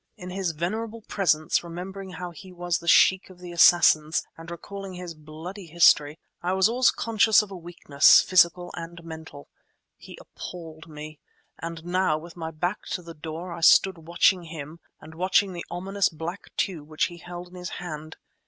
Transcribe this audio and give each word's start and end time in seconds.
In 0.17 0.31
his 0.31 0.53
venerable 0.53 1.01
presence, 1.03 1.63
remembering 1.63 2.13
how 2.13 2.31
he 2.31 2.51
was 2.51 2.83
Sheikh 2.89 3.29
of 3.29 3.37
the 3.37 3.51
Assassins, 3.51 4.23
and 4.35 4.49
recalling 4.49 4.95
his 4.95 5.13
bloody 5.13 5.67
history, 5.67 6.17
I 6.41 6.53
was 6.53 6.67
always 6.67 6.89
conscious 6.89 7.43
of 7.43 7.51
a 7.51 7.55
weakness, 7.55 8.19
physical 8.19 8.71
and 8.75 9.03
mental. 9.03 9.47
He 9.97 10.17
appalled 10.19 10.87
me; 10.87 11.19
and 11.59 11.85
now, 11.85 12.17
with 12.17 12.35
my 12.35 12.49
back 12.49 12.87
to 12.93 13.03
the 13.03 13.13
door, 13.13 13.53
I 13.53 13.61
stood 13.61 13.99
watching 13.99 14.45
him 14.45 14.79
and 14.99 15.13
watching 15.13 15.53
the 15.53 15.65
ominous 15.69 16.09
black 16.09 16.45
tube 16.57 16.87
which 16.87 17.03
he 17.05 17.17
held 17.19 17.49
in 17.49 17.55
his 17.55 17.69
hand. 17.77 18.17